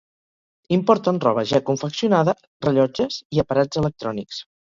[0.77, 2.35] Importen roba ja confeccionada,
[2.69, 4.43] rellotges i aparats electrònics.